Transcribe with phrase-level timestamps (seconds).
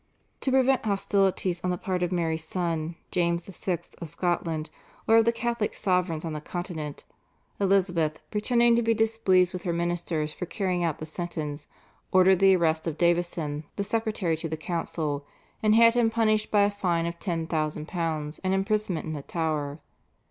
[0.39, 3.77] To prevent hostilities on the part of Mary's son, James VI.
[4.01, 4.71] of Scotland,
[5.07, 7.03] or of the Catholic sovereigns on the Continent,
[7.59, 11.67] Elizabeth, pretending to be displeased with her ministers for carrying out the sentence,
[12.11, 15.23] ordered the arrest of Davison the secretary to the council,
[15.61, 19.81] and had him punished by a fine of £10,000 and imprisonment in the Tower.